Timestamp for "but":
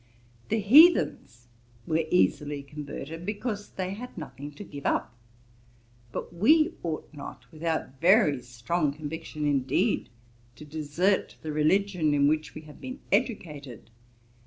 6.11-6.33